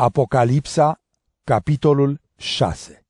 [0.00, 1.00] Apocalipsa,
[1.44, 3.04] capitolul 6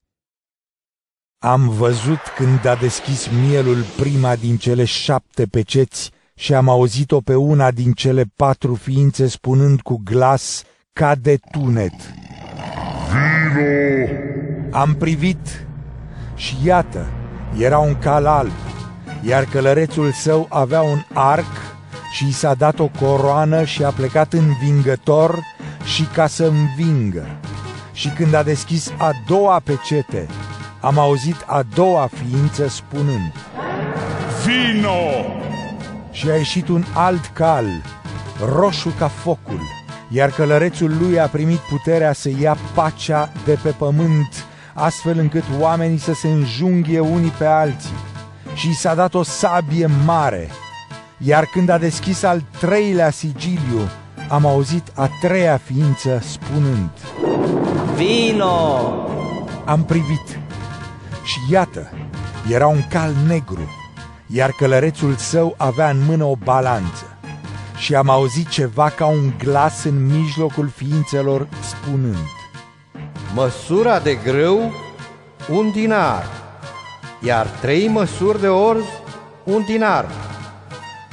[1.39, 7.35] Am văzut când a deschis mielul prima din cele șapte peceți și am auzit-o pe
[7.35, 11.95] una din cele patru ființe spunând cu glas ca de tunet.
[13.13, 14.07] Vino!
[14.71, 15.67] Am privit
[16.35, 17.07] și iată,
[17.59, 18.53] era un cal alb,
[19.27, 21.53] iar călărețul său avea un arc
[22.13, 25.50] și i s-a dat o coroană și a plecat învingător
[25.85, 27.27] și ca să învingă.
[27.93, 30.27] Și când a deschis a doua pecete,
[30.81, 33.33] am auzit a doua ființă spunând,
[34.45, 35.01] Vino!
[36.11, 37.67] Și a ieșit un alt cal,
[38.57, 39.61] roșu ca focul,
[40.09, 44.45] iar călărețul lui a primit puterea să ia pacea de pe pământ,
[44.75, 47.95] astfel încât oamenii să se înjunghie unii pe alții.
[48.55, 50.49] Și și s-a dat o sabie mare,
[51.19, 53.89] iar când a deschis al treilea sigiliu,
[54.31, 56.91] am auzit a treia ființă spunând,
[57.97, 59.09] Vino!
[59.65, 60.39] Am privit
[61.25, 61.91] și iată,
[62.51, 63.71] era un cal negru,
[64.27, 67.05] iar călărețul său avea în mână o balanță.
[67.77, 72.27] Și am auzit ceva ca un glas în mijlocul ființelor spunând,
[73.35, 74.73] Măsura de grâu,
[75.51, 76.25] un dinar,
[77.21, 78.85] iar trei măsuri de orz,
[79.45, 80.07] un dinar.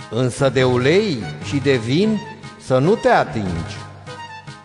[0.10, 2.20] Însă de ulei și de vin
[2.68, 3.76] să nu te atingi.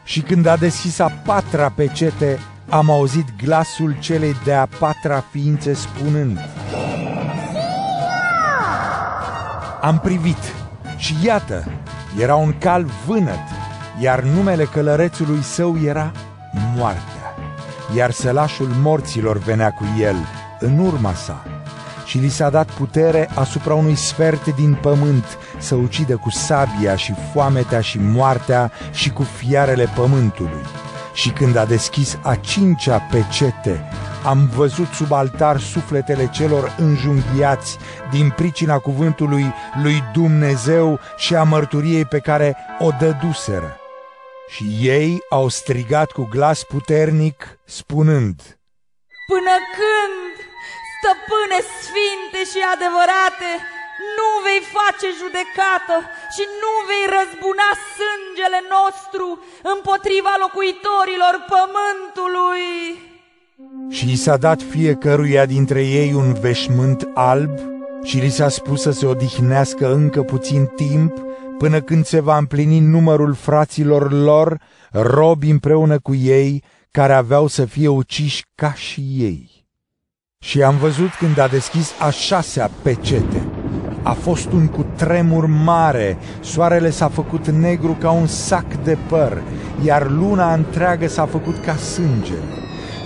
[0.05, 6.39] Și când a deschis a patra pecete, am auzit glasul celei de-a patra ființe spunând,
[9.81, 10.55] Am privit
[10.97, 11.65] și iată,
[12.19, 13.45] era un cal vânăt,
[14.01, 16.13] iar numele călărețului său era
[16.77, 17.35] moartea,
[17.97, 20.17] iar sălașul morților venea cu el
[20.59, 21.62] în urma sa
[22.13, 25.25] și li s-a dat putere asupra unui sfert din pământ
[25.59, 30.63] să ucidă cu sabia și foametea și moartea și cu fiarele pământului.
[31.15, 33.89] Și când a deschis a cincea pecete,
[34.25, 37.79] am văzut sub altar sufletele celor înjunghiați
[38.11, 39.45] din pricina cuvântului
[39.83, 43.77] lui Dumnezeu și a mărturiei pe care o dăduseră.
[44.49, 48.43] Și ei au strigat cu glas puternic, spunând,
[49.27, 50.52] Până când,
[51.03, 53.51] stăpâne sfinte și adevărate,
[54.17, 55.97] nu vei face judecată
[56.35, 59.27] și nu vei răzbuna sângele nostru
[59.75, 62.67] împotriva locuitorilor pământului.
[63.97, 67.01] Și i s-a dat fiecăruia dintre ei un veșmânt
[67.33, 67.55] alb
[68.09, 71.13] și li s-a spus să se odihnească încă puțin timp
[71.59, 77.65] până când se va împlini numărul fraților lor, robi împreună cu ei, care aveau să
[77.65, 79.62] fie uciși ca și ei.
[80.45, 83.43] Și am văzut când a deschis a șasea pecete.
[84.03, 89.43] A fost un cutremur mare, soarele s-a făcut negru ca un sac de păr,
[89.85, 92.33] iar luna întreagă s-a făcut ca sânge.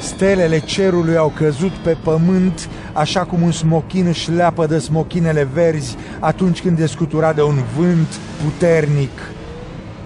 [0.01, 5.97] Stelele cerului au căzut pe pământ, așa cum un smochin își leapă de smochinele verzi
[6.21, 8.09] atunci când e scuturat de un vânt
[8.45, 9.21] puternic.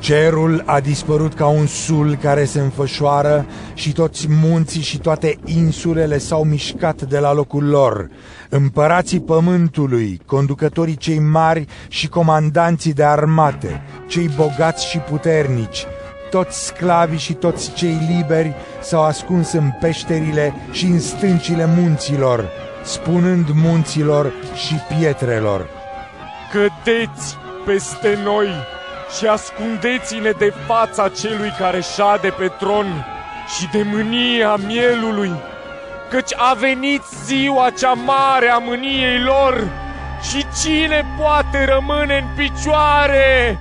[0.01, 6.19] Cerul a dispărut ca un sul care se înfășoară și toți munții și toate insulele
[6.19, 8.09] s-au mișcat de la locul lor.
[8.49, 15.87] Împărații pământului, conducătorii cei mari și comandanții de armate, cei bogați și puternici,
[16.31, 22.51] toți sclavii și toți cei liberi s-au ascuns în peșterile și în stâncile munților,
[22.85, 25.69] spunând munților și pietrelor.
[26.53, 28.49] Cădeți peste noi
[29.19, 33.07] și ascundeți-ne de fața celui care șade pe tron
[33.57, 35.33] și de mânia mielului,
[36.11, 39.69] căci a venit ziua cea mare a mâniei lor
[40.31, 43.59] și cine poate rămâne în picioare?